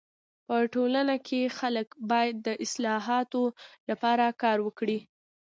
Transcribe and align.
په 0.47 0.55
ټولنه 0.73 1.15
کي 1.27 1.41
خلک 1.57 1.87
باید 2.11 2.35
د 2.47 2.49
اصلاحاتو 2.65 3.43
لپاره 3.89 4.25
کار 4.41 4.57
وکړي. 4.67 4.99